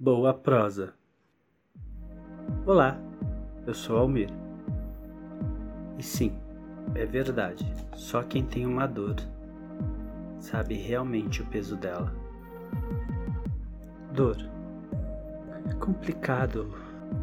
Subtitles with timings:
[0.00, 0.94] Boa prosa.
[2.64, 2.96] Olá,
[3.66, 4.30] eu sou Almir.
[5.98, 6.38] E sim,
[6.94, 9.16] é verdade, só quem tem uma dor
[10.38, 12.14] sabe realmente o peso dela.
[14.14, 14.36] Dor.
[15.68, 16.72] É complicado.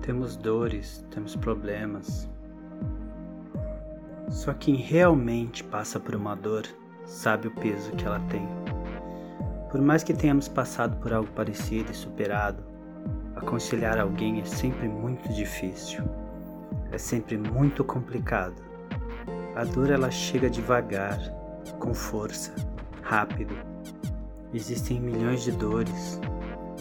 [0.01, 2.29] Temos dores, temos problemas.
[4.27, 6.63] Só quem realmente passa por uma dor
[7.05, 8.64] sabe o peso que ela tem.
[9.75, 12.63] Por mais que tenhamos passado por algo parecido e superado,
[13.35, 16.01] aconselhar alguém é sempre muito difícil.
[16.93, 18.55] É sempre muito complicado.
[19.53, 21.19] A dor ela chega devagar,
[21.77, 22.55] com força,
[23.01, 23.53] rápido.
[24.53, 26.21] Existem milhões de dores.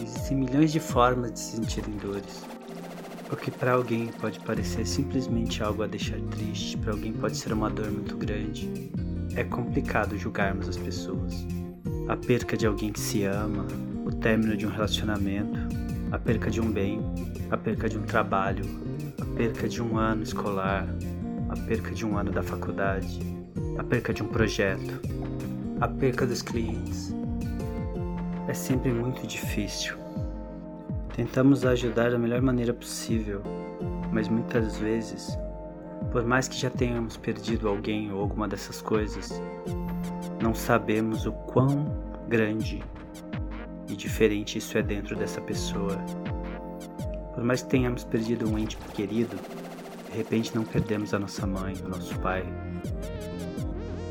[0.01, 2.45] Existem milhões de formas de se sentirem dores.
[3.29, 7.51] O que para alguém pode parecer simplesmente algo a deixar triste, para alguém pode ser
[7.51, 8.89] uma dor muito grande.
[9.35, 11.45] É complicado julgarmos as pessoas.
[12.07, 13.65] A perca de alguém que se ama,
[14.05, 15.59] o término de um relacionamento,
[16.11, 17.01] a perca de um bem,
[17.49, 18.63] a perca de um trabalho,
[19.19, 20.87] a perca de um ano escolar,
[21.49, 23.19] a perca de um ano da faculdade,
[23.77, 25.01] a perca de um projeto,
[25.81, 27.13] a perca dos clientes.
[28.47, 29.95] É sempre muito difícil.
[31.15, 33.41] Tentamos ajudar da melhor maneira possível,
[34.11, 35.37] mas muitas vezes
[36.11, 39.41] por mais que já tenhamos perdido alguém ou alguma dessas coisas,
[40.45, 41.87] não sabemos o quão
[42.27, 42.83] grande
[43.89, 45.97] e diferente isso é dentro dessa pessoa.
[47.33, 49.35] Por mais que tenhamos perdido um ente querido,
[50.11, 52.43] de repente não perdemos a nossa mãe, o nosso pai.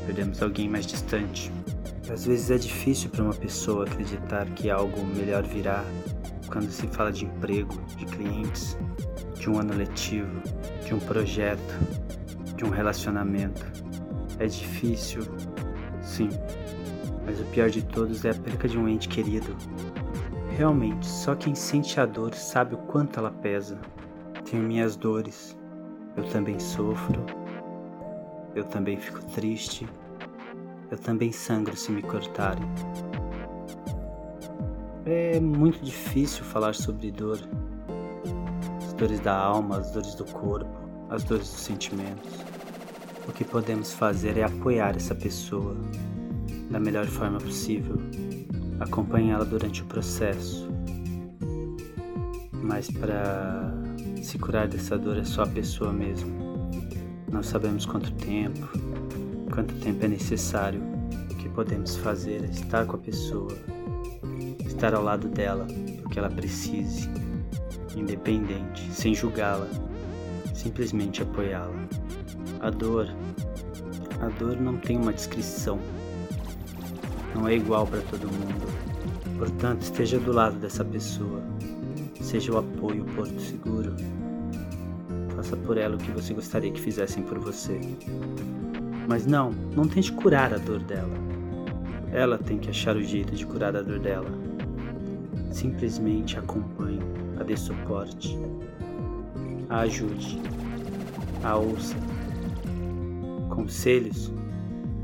[0.05, 1.49] Perdemos alguém mais distante.
[2.11, 5.85] Às vezes é difícil para uma pessoa acreditar que algo melhor virá
[6.49, 8.77] quando se fala de emprego, de clientes,
[9.39, 10.41] de um ano letivo,
[10.85, 11.79] de um projeto,
[12.57, 13.65] de um relacionamento.
[14.37, 15.23] É difícil,
[16.05, 16.29] sim,
[17.25, 19.55] mas o pior de todos é a perca de um ente querido.
[20.57, 23.77] Realmente, só quem sente a dor sabe o quanto ela pesa.
[24.49, 25.57] Tenho minhas dores,
[26.15, 27.25] eu também sofro,
[28.55, 29.85] eu também fico triste,
[30.89, 32.65] eu também sangro se me cortarem.
[35.05, 37.39] É muito difícil falar sobre dor,
[38.83, 40.71] as dores da alma, as dores do corpo,
[41.09, 42.54] as dores dos sentimentos.
[43.27, 45.75] O que podemos fazer é apoiar essa pessoa
[46.69, 47.97] da melhor forma possível,
[48.79, 50.67] acompanhá-la durante o processo.
[52.51, 53.73] Mas para
[54.21, 56.69] se curar dessa dor é só a pessoa mesmo.
[57.31, 58.67] Não sabemos quanto tempo,
[59.53, 60.81] quanto tempo é necessário.
[61.31, 63.51] O que podemos fazer é estar com a pessoa,
[64.65, 65.67] estar ao lado dela,
[66.03, 67.09] o que ela precise,
[67.95, 69.67] independente, sem julgá-la,
[70.53, 71.87] simplesmente apoiá-la.
[72.65, 73.07] A dor,
[74.19, 75.77] a dor não tem uma descrição,
[77.35, 79.37] não é igual para todo mundo.
[79.37, 81.43] Portanto, esteja do lado dessa pessoa,
[82.19, 83.95] seja o apoio, o porto seguro.
[85.35, 87.79] Faça por ela o que você gostaria que fizessem por você.
[89.07, 91.13] Mas não, não tente curar a dor dela.
[92.11, 94.31] Ela tem que achar o jeito de curar a dor dela.
[95.51, 96.99] Simplesmente acompanhe,
[97.39, 98.35] a dê suporte,
[99.69, 100.41] a ajude,
[101.43, 102.14] a ouça.
[103.55, 104.33] Conselhos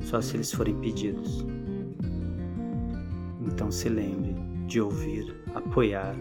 [0.01, 1.45] só se eles forem pedidos.
[3.47, 4.35] Então se lembre
[4.67, 6.13] de ouvir, apoiar,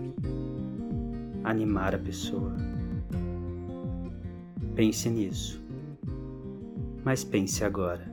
[1.43, 2.55] animar a pessoa.
[4.77, 5.61] Pense nisso,
[7.05, 8.09] mas pense agora.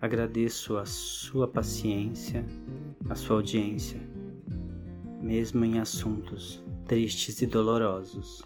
[0.00, 2.46] Agradeço a sua paciência,
[3.10, 4.00] a sua audiência,
[5.20, 8.42] mesmo em assuntos tristes e dolorosos.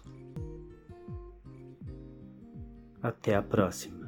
[3.07, 4.04] Até a próxima.